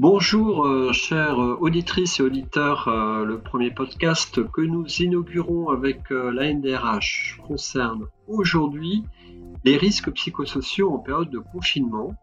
[0.00, 2.86] Bonjour, euh, chères auditrices et auditeurs.
[2.86, 9.02] Euh, le premier podcast que nous inaugurons avec euh, la NDRH concerne aujourd'hui
[9.64, 12.14] les risques psychosociaux en période de confinement.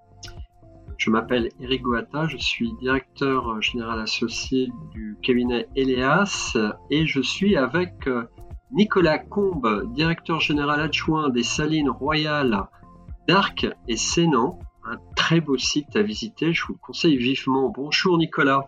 [0.98, 6.56] Je m'appelle Eric Goata, je suis directeur général associé du cabinet Eleas
[6.90, 8.08] et je suis avec
[8.72, 12.70] Nicolas Combe, directeur général adjoint des Salines Royales
[13.28, 16.54] d'Arc et Sénan un très beau site à visiter.
[16.54, 17.70] Je vous le conseille vivement.
[17.70, 18.68] Bonjour Nicolas.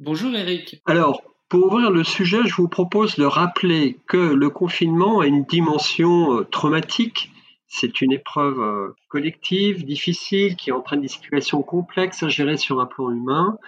[0.00, 0.80] Bonjour Eric.
[0.86, 5.44] Alors, pour ouvrir le sujet, je vous propose de rappeler que le confinement a une
[5.44, 7.30] dimension euh, traumatique.
[7.68, 12.86] C'est une épreuve euh, collective, difficile, qui entraîne des situations complexes à gérer sur un
[12.86, 13.58] plan humain.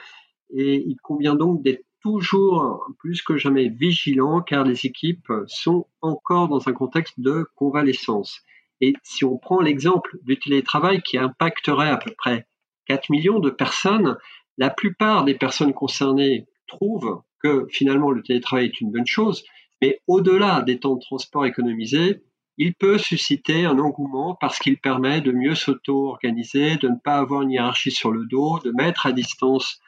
[0.53, 6.49] Et il convient donc d'être toujours plus que jamais vigilant car les équipes sont encore
[6.49, 8.43] dans un contexte de convalescence.
[8.81, 12.47] Et si on prend l'exemple du télétravail qui impacterait à peu près
[12.87, 14.17] 4 millions de personnes,
[14.59, 19.45] la plupart des personnes concernées trouvent que finalement le télétravail est une bonne chose,
[19.83, 22.23] mais au-delà des temps de transport économisés,
[22.57, 27.43] il peut susciter un engouement parce qu'il permet de mieux s'auto-organiser, de ne pas avoir
[27.43, 29.81] une hiérarchie sur le dos, de mettre à distance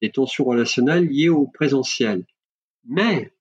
[0.00, 2.24] des tensions relationnelles liées au présentiel.
[2.84, 3.32] Mais,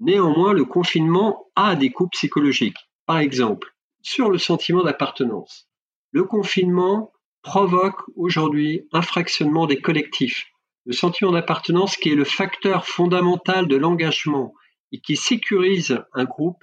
[0.00, 2.88] néanmoins, le confinement a des coûts psychologiques.
[3.04, 3.75] Par exemple,
[4.06, 5.68] sur le sentiment d'appartenance.
[6.12, 7.12] Le confinement
[7.42, 10.46] provoque aujourd'hui un fractionnement des collectifs.
[10.84, 14.54] Le sentiment d'appartenance qui est le facteur fondamental de l'engagement
[14.92, 16.62] et qui sécurise un groupe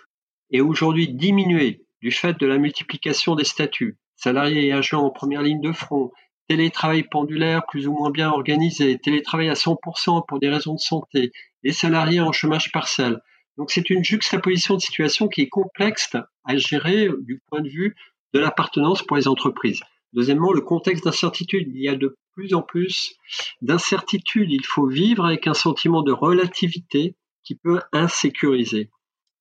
[0.52, 3.98] est aujourd'hui diminué du fait de la multiplication des statuts.
[4.16, 6.12] Salariés et agents en première ligne de front,
[6.48, 11.34] télétravail pendulaire plus ou moins bien organisé, télétravail à 100% pour des raisons de santé,
[11.62, 13.20] les salariés en chômage partiel.
[13.58, 17.96] Donc c'est une juxtaposition de situation qui est complexe à gérer du point de vue
[18.34, 19.82] de l'appartenance pour les entreprises.
[20.14, 21.68] Deuxièmement, le contexte d'incertitude.
[21.74, 23.16] Il y a de plus en plus
[23.62, 24.52] d'incertitudes.
[24.52, 28.90] Il faut vivre avec un sentiment de relativité qui peut insécuriser.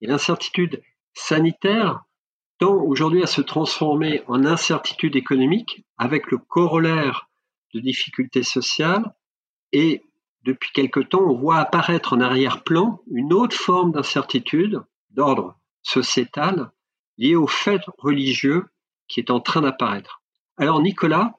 [0.00, 0.82] Et l'incertitude
[1.14, 2.02] sanitaire
[2.58, 7.28] tend aujourd'hui à se transformer en incertitude économique avec le corollaire
[7.74, 9.14] de difficultés sociales
[9.72, 10.02] et
[10.44, 16.70] depuis quelque temps, on voit apparaître en arrière-plan une autre forme d'incertitude d'ordre sociétal
[17.18, 18.66] liée au fait religieux
[19.08, 20.22] qui est en train d'apparaître.
[20.56, 21.38] Alors Nicolas,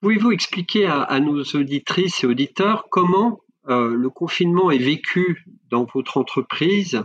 [0.00, 6.18] pouvez-vous expliquer à, nos auditrices et auditeurs comment euh, le confinement est vécu dans votre
[6.18, 7.02] entreprise?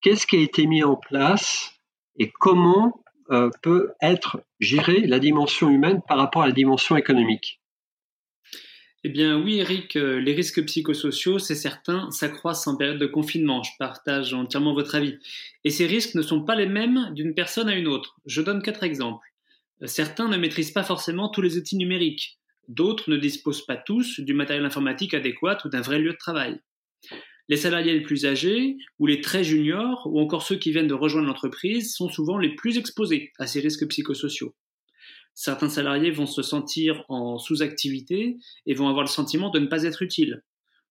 [0.00, 1.74] Qu'est-ce qui a été mis en place
[2.18, 7.60] et comment euh, peut être gérée la dimension humaine par rapport à la dimension économique?
[9.06, 13.62] Eh bien oui, Eric, euh, les risques psychosociaux, c'est certain, s'accroissent en période de confinement.
[13.62, 15.14] Je partage entièrement votre avis.
[15.62, 18.16] Et ces risques ne sont pas les mêmes d'une personne à une autre.
[18.26, 19.24] Je donne quatre exemples.
[19.80, 22.40] Euh, certains ne maîtrisent pas forcément tous les outils numériques.
[22.66, 26.58] D'autres ne disposent pas tous du matériel informatique adéquat ou d'un vrai lieu de travail.
[27.48, 30.94] Les salariés les plus âgés ou les très juniors ou encore ceux qui viennent de
[30.94, 34.52] rejoindre l'entreprise sont souvent les plus exposés à ces risques psychosociaux
[35.36, 39.84] certains salariés vont se sentir en sous-activité et vont avoir le sentiment de ne pas
[39.84, 40.42] être utiles.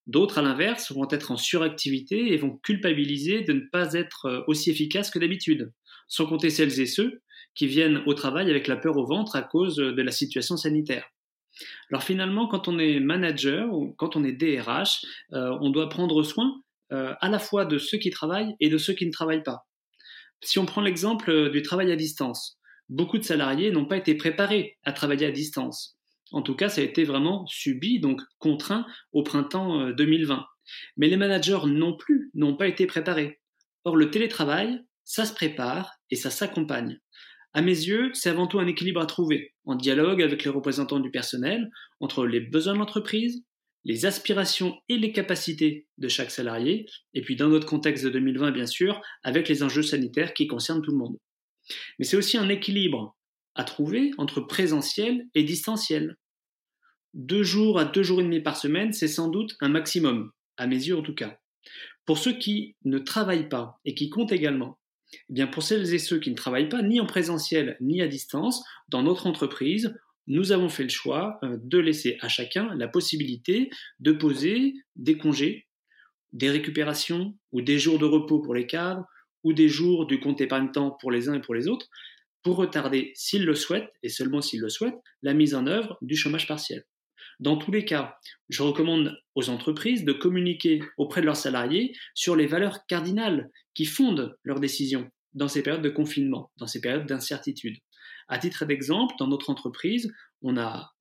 [0.06, 4.42] D'autres, à l'inverse, vont être en suractivité et vont culpabiliser de ne pas être euh,
[4.48, 5.74] aussi efficaces que d'habitude,
[6.08, 7.24] sans compter celles et ceux
[7.56, 11.10] qui viennent au travail avec la peur au ventre à cause de la situation sanitaire.
[11.90, 16.22] Alors finalement, quand on est manager ou quand on est DRH, euh, on doit prendre
[16.22, 19.42] soin euh, à la fois de ceux qui travaillent et de ceux qui ne travaillent
[19.42, 19.66] pas.
[20.44, 24.78] Si on prend l'exemple du travail à distance, beaucoup de salariés n'ont pas été préparés
[24.84, 25.98] à travailler à distance.
[26.32, 30.36] En tout cas, ça a été vraiment subi, donc contraint au printemps 2020.
[30.36, 30.42] Euh,
[30.98, 33.40] Mais les managers non plus n'ont pas été préparés.
[33.84, 37.00] Or, le télétravail, ça se prépare et ça s'accompagne.
[37.54, 41.00] À mes yeux, c'est avant tout un équilibre à trouver, en dialogue avec les représentants
[41.00, 41.70] du personnel,
[42.02, 43.46] entre les besoins de l'entreprise,
[43.86, 48.52] les aspirations et les capacités de chaque salarié, et puis dans notre contexte de 2020,
[48.52, 51.18] bien sûr, avec les enjeux sanitaires qui concernent tout le monde.
[52.00, 53.16] Mais c'est aussi un équilibre
[53.56, 56.18] à trouver entre présentiel et distanciel.
[57.14, 60.68] Deux jours à deux jours et demi par semaine, c'est sans doute un maximum, à
[60.68, 61.40] mes yeux en tout cas.
[62.06, 64.78] Pour ceux qui ne travaillent pas et qui comptent également,
[65.30, 68.08] eh bien pour celles et ceux qui ne travaillent pas ni en présentiel ni à
[68.08, 69.96] distance, dans notre entreprise,
[70.28, 73.70] nous avons fait le choix euh, de laisser à chacun la possibilité
[74.00, 75.68] de poser des congés,
[76.34, 79.06] des récupérations ou des jours de repos pour les cadres,
[79.46, 81.88] ou des jours du compte épargne-temps pour les uns et pour les autres,
[82.44, 86.18] pour retarder, s'ils le souhaitent, et seulement s'ils le souhaitent, la mise en œuvre du
[86.18, 86.84] chômage partiel.
[87.40, 88.18] Dans tous les cas,
[88.50, 93.86] je recommande aux entreprises de communiquer auprès de leurs salariés sur les valeurs cardinales qui
[93.86, 97.78] fondent leurs décisions dans ces périodes de confinement, dans ces périodes d'incertitude.
[98.28, 100.92] À titre d'exemple, dans notre entreprise, on a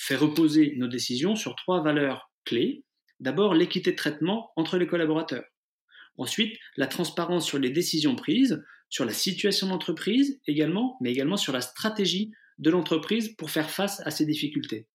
[0.00, 2.82] fait reposer nos décisions sur trois valeurs clés.
[3.20, 5.44] D'abord, l'équité de traitement entre les collaborateurs.
[6.16, 11.52] Ensuite, la transparence sur les décisions prises, sur la situation d'entreprise également, mais également sur
[11.52, 14.86] la stratégie de l'entreprise pour faire face à ces difficultés.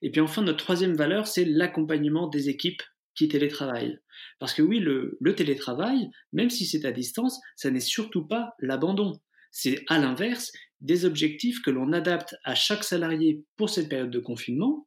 [0.00, 2.82] Et puis enfin, notre troisième valeur, c'est l'accompagnement des équipes
[3.14, 3.98] qui télétravaillent.
[4.38, 9.20] Parce que oui, le, télétravail, même si c'est à distance, ça n'est surtout pas l'abandon.
[9.50, 14.20] C'est à l'inverse des objectifs que l'on adapte à chaque salarié pour cette période de
[14.20, 14.86] confinement.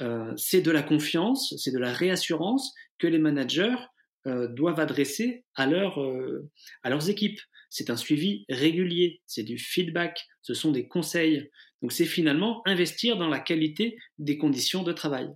[0.00, 3.76] Euh, c'est de la confiance, c'est de la réassurance que les managers
[4.26, 6.50] doivent adresser à, euh,
[6.82, 7.40] à leurs équipes.
[7.70, 11.50] C'est un suivi régulier, c'est du feedback, ce sont des conseils.
[11.82, 15.28] Donc c'est finalement investir dans la qualité des conditions de travail.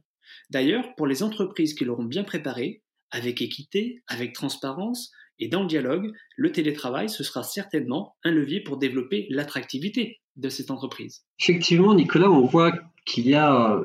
[0.51, 5.69] D'ailleurs, pour les entreprises qui l'auront bien préparé, avec équité, avec transparence et dans le
[5.69, 11.25] dialogue, le télétravail, ce sera certainement un levier pour développer l'attractivité de cette entreprise.
[11.39, 12.73] Effectivement, Nicolas, on voit
[13.05, 13.85] qu'il y a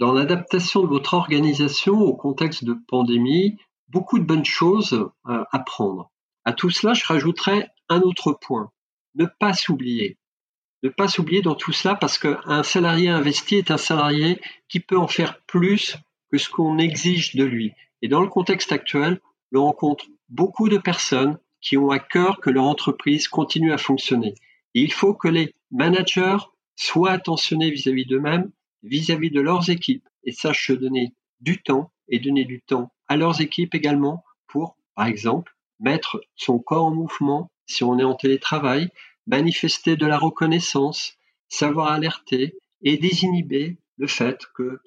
[0.00, 3.56] dans l'adaptation de votre organisation au contexte de pandémie,
[3.90, 4.92] beaucoup de bonnes choses
[5.28, 6.10] euh, à prendre.
[6.44, 8.70] À tout cela, je rajouterais un autre point.
[9.14, 10.16] Ne pas s'oublier.
[10.82, 14.96] Ne pas s'oublier dans tout cela parce qu'un salarié investi est un salarié qui peut
[14.96, 15.96] en faire plus
[16.30, 17.72] que ce qu'on exige de lui.
[18.02, 19.20] Et dans le contexte actuel,
[19.52, 24.34] on rencontre beaucoup de personnes qui ont à cœur que leur entreprise continue à fonctionner.
[24.74, 26.38] Et il faut que les managers
[26.76, 28.50] soient attentionnés vis-à-vis d'eux-mêmes,
[28.82, 33.40] vis-à-vis de leurs équipes et sachent donner du temps et donner du temps à leurs
[33.40, 38.88] équipes également pour, par exemple, mettre son corps en mouvement si on est en télétravail,
[39.26, 41.18] manifester de la reconnaissance,
[41.48, 44.80] savoir alerter et désinhiber le fait que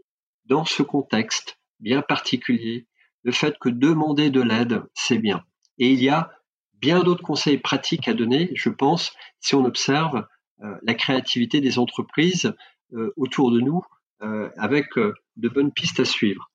[0.46, 2.88] dans ce contexte bien particulier,
[3.24, 5.44] le fait que demander de l'aide, c'est bien.
[5.78, 6.32] Et il y a
[6.76, 10.26] bien d'autres conseils pratiques à donner, je pense, si on observe
[10.62, 12.54] euh, la créativité des entreprises
[12.94, 13.84] euh, autour de nous,
[14.22, 16.53] euh, avec de bonnes pistes à suivre.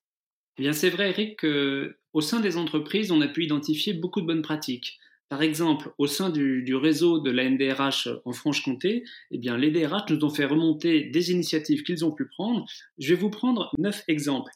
[0.59, 4.25] Eh bien, c'est vrai, Eric, qu'au sein des entreprises, on a pu identifier beaucoup de
[4.25, 4.99] bonnes pratiques.
[5.29, 10.09] Par exemple, au sein du, réseau de la NDRH en Franche-Comté, eh bien, les DRH
[10.09, 12.65] nous ont fait remonter des initiatives qu'ils ont pu prendre.
[12.97, 14.51] Je vais vous prendre neuf exemples.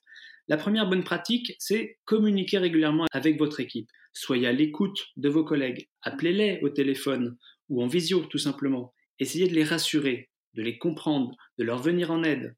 [0.50, 3.88] La première bonne pratique, c'est communiquer régulièrement avec votre équipe.
[4.11, 5.88] Soyez à l'écoute de vos collègues.
[6.01, 7.38] Appelez-les au téléphone
[7.69, 8.94] ou en visio, tout simplement.
[9.19, 12.57] Essayez de les rassurer, de les comprendre, de leur venir en aide.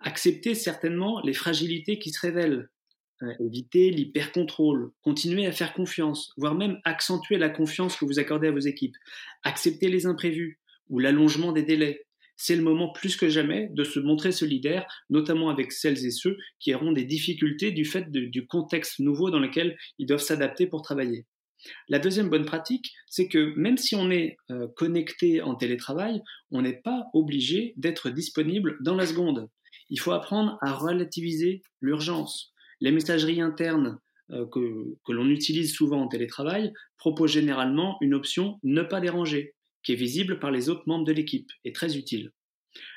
[0.00, 2.68] Acceptez certainement les fragilités qui se révèlent.
[3.40, 8.52] Éviter l'hyper-contrôle, continuer à faire confiance, voire même accentuer la confiance que vous accordez à
[8.52, 8.96] vos équipes,
[9.42, 12.06] accepter les imprévus ou l'allongement des délais.
[12.36, 16.36] C'est le moment plus que jamais de se montrer solidaire, notamment avec celles et ceux
[16.58, 20.82] qui auront des difficultés du fait du contexte nouveau dans lequel ils doivent s'adapter pour
[20.82, 21.26] travailler.
[21.88, 26.62] La deuxième bonne pratique, c'est que même si on est euh, connecté en télétravail, on
[26.62, 29.48] n'est pas obligé d'être disponible dans la seconde.
[29.90, 32.53] Il faut apprendre à relativiser l'urgence.
[32.84, 33.98] Les messageries internes
[34.30, 39.92] euh, que, l'on utilise souvent en télétravail proposent généralement une option ne pas déranger, qui
[39.92, 42.32] est visible par les autres membres de l'équipe et très utile.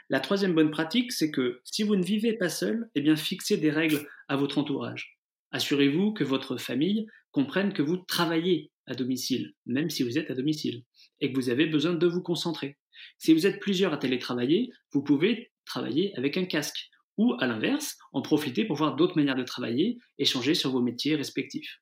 [0.10, 3.56] La troisième bonne pratique, c'est que si vous ne vivez pas seul, eh bien fixez
[3.56, 5.18] des règles à votre entourage.
[5.52, 10.36] Assurez-vous que votre famille comprenne que vous travaillez à domicile, même si vous êtes à
[10.36, 10.84] domicile,
[11.22, 12.76] et que vous avez besoin de vous concentrer.
[13.20, 17.98] Si vous êtes plusieurs à télétravailler, vous pouvez travailler avec un casque ou à l'inverse,
[18.14, 21.80] en profiter pour voir d'autres manières de travailler, échanger sur vos métiers respectifs.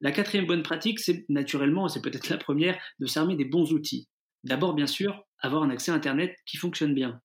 [0.00, 4.08] La quatrième bonne pratique, c'est naturellement, c'est peut-être la première, de s'armer des bons outils.
[4.44, 7.20] D'abord, bien sûr, avoir un accès à Internet qui fonctionne bien.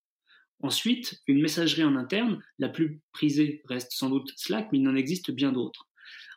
[0.61, 4.95] Ensuite, une messagerie en interne, la plus prisée reste sans doute Slack, mais il en
[4.95, 5.87] existe bien d'autres.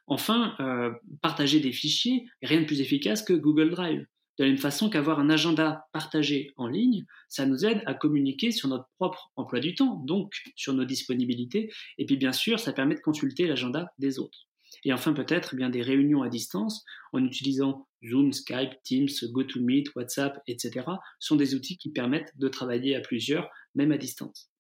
[0.07, 0.93] Enfin, euh,
[1.23, 4.05] partager des fichiers, rien de plus efficace que Google Drive.
[4.41, 8.53] De la même façon qu'avoir un agenda partagé en ligne, ça nous aide à communiquer
[8.53, 12.73] sur notre propre emploi du temps, donc sur nos disponibilités, et puis bien sûr, ça
[12.73, 14.47] permet de consulter l'agenda des autres.
[14.85, 19.85] Et enfin, peut-être eh bien des réunions à distance en utilisant Zoom, Skype, Teams, GoToMeet,
[19.95, 20.87] WhatsApp, etc.
[21.19, 24.51] sont des outils qui permettent de travailler à plusieurs, même à distance.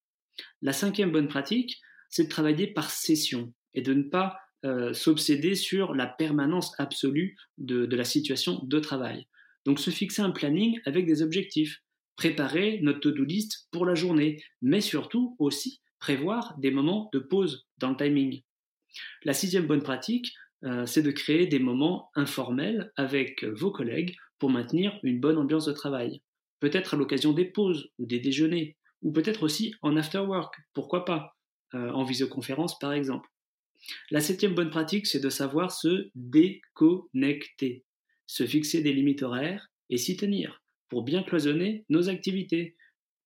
[0.61, 5.55] La cinquième bonne pratique, c'est de travailler par session et de ne pas euh, s'obséder
[5.55, 9.27] sur la permanence absolue de la situation de travail.
[9.65, 11.83] Donc se fixer un planning avec des objectifs,
[12.17, 17.67] préparer notre to-do list pour la journée, mais surtout aussi prévoir des moments de pause
[17.79, 18.43] dans le timing.
[19.25, 20.33] La sixième bonne pratique,
[20.65, 25.67] euh, c'est de créer des moments informels avec vos collègues pour maintenir une bonne ambiance
[25.67, 26.23] de travail.
[26.59, 31.05] Peut-être à l'occasion des pauses ou des déjeuners, ou peut-être aussi en after work, pourquoi
[31.05, 31.37] pas,
[31.75, 33.29] euh, en visioconférence par exemple.
[34.11, 37.85] La septième bonne pratique, c'est de savoir se déconnecter
[38.31, 42.77] se fixer des limites horaires et s'y tenir pour bien cloisonner nos activités.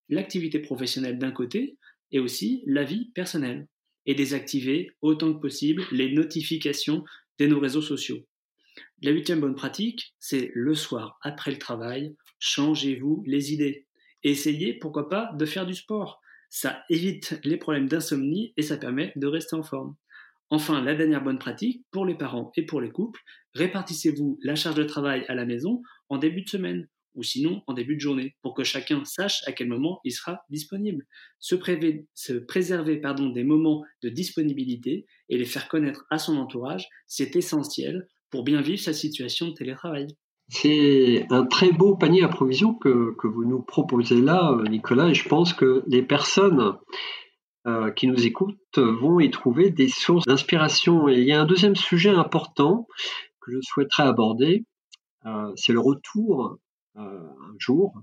[0.09, 1.77] L'activité professionnelle d'un côté,
[2.11, 3.69] et aussi la vie personnelle
[4.07, 7.05] et désactiver autant que possible les notifications
[7.39, 8.25] de nos réseaux sociaux.
[9.03, 13.87] La huitième bonne pratique, c'est le soir, après le travail, changez-vous les idées.
[14.23, 16.23] essayez, pourquoi pas, de faire du sport.
[16.49, 19.97] Ça évite les problèmes d'insomnie et ça permet de rester en forme.
[20.51, 23.21] Enfin, la dernière bonne pratique, pour les parents et pour les couples,
[23.55, 27.75] répartissez-vous la charge de travail à la maison en début de semaine ou sinon en
[27.75, 31.05] début de journée, pour que chacun sache à quel moment il sera disponible.
[31.39, 31.55] Se,
[32.35, 33.01] préserver
[33.35, 38.61] des moments de disponibilité et les faire connaître à son entourage, c'est essentiel pour bien
[38.61, 40.09] vivre sa situation de télétravail.
[40.49, 45.27] C'est un très beau panier à provisions que, vous nous proposez là, Nicolas, et je
[45.29, 46.75] pense que les personnes
[47.66, 51.09] euh, qui nous écoutent vont y trouver des sources d'inspiration.
[51.09, 52.87] Il y a un deuxième sujet important
[53.40, 54.64] que je souhaiterais aborder,
[55.26, 56.59] euh, c'est le retour
[56.97, 58.02] euh, un jour,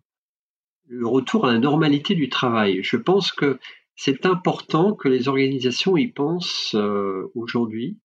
[0.87, 2.83] le retour à la normalité du travail.
[2.83, 3.59] Je pense que
[3.95, 7.99] c'est important que les organisations y pensent euh, aujourd'hui.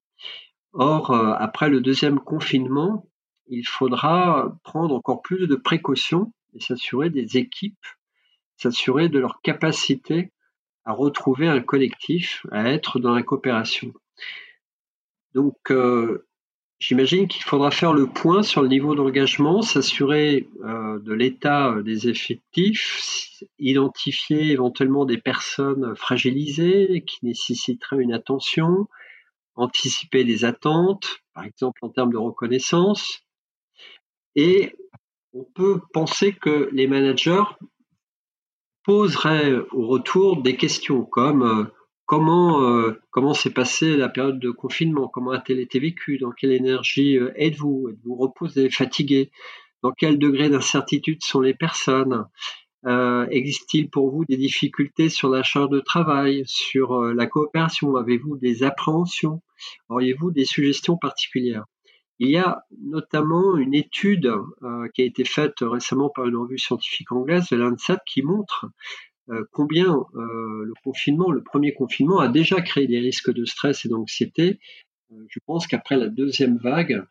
[0.72, 3.08] Or, euh, après le deuxième confinement,
[3.48, 7.84] il faudra prendre encore plus de précautions et s'assurer des équipes,
[8.56, 10.32] s'assurer de leur capacité
[10.86, 13.92] à retrouver un collectif, à être dans la coopération.
[15.34, 15.70] Donc,
[16.78, 21.82] J'imagine qu'il faudra faire le point sur le niveau d'engagement, s'assurer euh, de l'état euh,
[21.82, 28.88] des effectifs, identifier éventuellement des personnes fragilisées qui nécessiteraient une attention,
[29.54, 33.22] anticiper les attentes, par exemple en termes de reconnaissance.
[34.34, 34.76] Et
[35.32, 37.44] on peut penser que les managers
[38.86, 41.64] poseraient au retour des questions comme euh,
[42.06, 45.08] Comment euh, comment s'est passée la période de confinement?
[45.08, 46.18] Comment a-t-elle été vécue?
[46.18, 47.88] Dans quelle énergie euh, êtes-vous?
[47.90, 49.32] Êtes-vous reposé, fatigué?
[49.82, 52.26] Dans quel degré d'incertitude sont les personnes?
[52.86, 57.96] Euh, Existe-t-il pour vous des difficultés sur la charge de travail, sur la coopération?
[57.96, 59.42] Avez-vous des appréhensions?
[59.88, 61.64] Auriez-vous des suggestions particulières?
[62.18, 64.32] Il y a notamment une étude
[64.94, 68.66] qui a été faite récemment par une revue scientifique anglaise, l'ANSAT, qui montre
[69.28, 73.84] euh, combien euh, le confinement, le premier confinement, a déjà créé des risques de stress
[73.84, 74.60] et d'anxiété.
[75.12, 77.04] Euh, je pense qu'après la deuxième vague,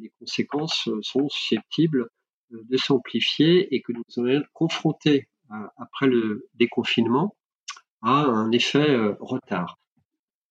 [0.00, 2.08] les conséquences sont susceptibles
[2.50, 5.28] de s'amplifier et que nous allons être confrontés
[5.76, 7.36] après le déconfinement
[8.02, 9.78] à un effet retard.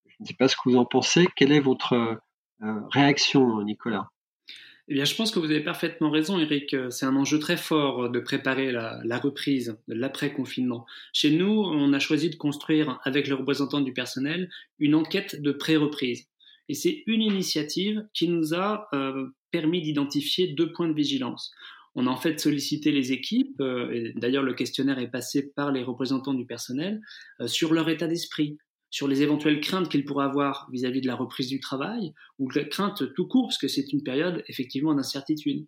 [0.06, 1.26] Je ne sais pas ce que vous en pensez.
[1.36, 2.18] Quelle est votre
[2.60, 4.10] réaction, Nicolas
[4.88, 6.76] eh bien, je pense que vous avez parfaitement raison, Eric.
[6.90, 10.86] C'est un enjeu très fort de préparer la, reprise de l'après-confinement.
[11.12, 14.48] Chez nous, on a choisi de construire, avec les représentants du personnel,
[14.78, 16.28] une enquête de pré-reprise.
[16.68, 21.52] Et c'est une initiative qui nous a euh, permis d'identifier deux points de vigilance.
[21.94, 25.82] On a en fait sollicité les équipes, euh, d'ailleurs le questionnaire est passé par les
[25.82, 27.00] représentants du personnel,
[27.40, 28.58] euh, sur leur état d'esprit,
[28.90, 32.60] sur les éventuelles craintes qu'il pourrait avoir vis-à-vis de la reprise du travail, ou de
[32.60, 35.66] craintes tout court, parce que c'est une période effectivement d'incertitude.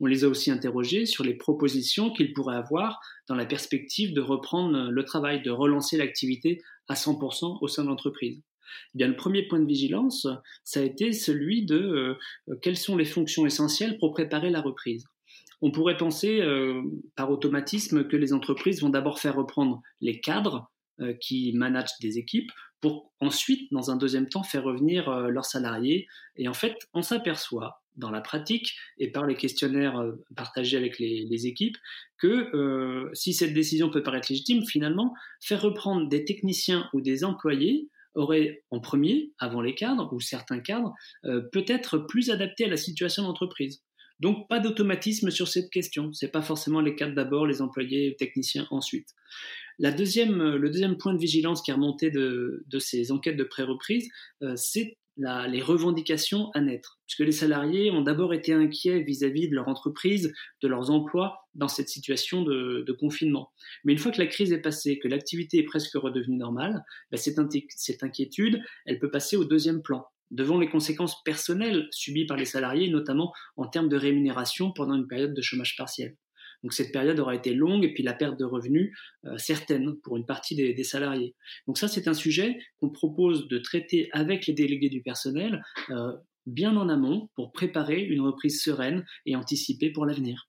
[0.00, 4.20] On les a aussi interrogés sur les propositions qu'ils pourraient avoir dans la perspective de
[4.20, 8.42] reprendre le travail, de relancer l'activité à 100% au sein de l'entreprise.
[8.98, 10.26] Eh le premier point de vigilance,
[10.64, 12.18] ça a été celui de euh,
[12.62, 15.04] quelles sont les fonctions essentielles pour préparer la reprise.
[15.62, 16.82] On pourrait penser euh,
[17.16, 20.70] par automatisme que les entreprises vont d'abord faire reprendre les cadres
[21.20, 26.06] qui managent des équipes pour ensuite, dans un deuxième temps, faire revenir euh, leurs salariés.
[26.36, 30.98] Et en fait, on s'aperçoit dans la pratique et par les questionnaires euh, partagés avec
[30.98, 31.76] les, équipes
[32.18, 37.88] que si cette décision peut paraître légitime, finalement, faire reprendre des techniciens ou des employés
[38.14, 40.92] aurait en premier, avant les cadres ou certains cadres,
[41.22, 43.82] peut-être plus adapté à la situation d'entreprise.
[44.20, 46.12] Donc pas d'automatisme sur cette question.
[46.12, 49.08] C'est pas forcément les cadres d'abord, les employés, les techniciens ensuite.
[49.82, 49.90] Euh,
[50.58, 54.08] le deuxième point de vigilance qui est remonté de, ces enquêtes de pré-reprise,
[54.42, 56.98] euh, c'est les revendications à naître.
[57.06, 61.68] Puisque les salariés ont d'abord été inquiets vis-à-vis de leur entreprise, de leurs emplois dans
[61.68, 63.50] cette situation de, confinement.
[63.84, 67.18] Mais une fois que la crise est passée, que l'activité est presque redevenue normale, bah,
[67.18, 72.44] cette inquiétude, elle peut passer au deuxième plan devant les conséquences personnelles subies par les
[72.44, 76.16] salariés, notamment en termes de rémunération pendant une période de chômage partiel.
[76.62, 78.94] Donc cette période aura été longue et puis la perte de revenus
[79.24, 81.34] euh, certaine pour une partie des, salariés.
[81.66, 86.12] Donc ça c'est un sujet qu'on propose de traiter avec les délégués du personnel euh,
[86.46, 90.48] bien en amont pour préparer une reprise sereine et anticiper pour l'avenir.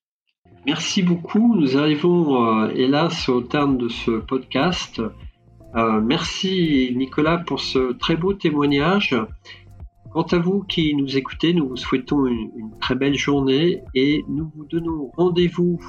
[0.66, 1.56] Merci beaucoup.
[1.56, 5.02] Nous arrivons euh, hélas au terme de ce podcast.
[5.74, 9.16] merci Nicolas pour ce très beau témoignage.
[10.14, 14.52] Quant à vous qui nous écoutez, nous vous souhaitons une, très belle journée et nous
[14.56, 15.80] vous donnons rendez-vous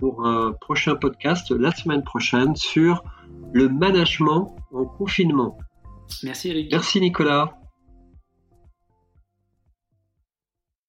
[0.00, 3.04] pour un prochain podcast la semaine prochaine sur
[3.52, 5.56] le management en confinement.
[6.24, 6.72] Merci Eric.
[6.72, 7.59] Merci Nicolas.